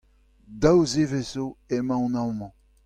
Daou 0.61 0.79
zevezh 0.91 1.29
zo 1.33 1.45
emaon 1.75 2.13
amañ. 2.21 2.51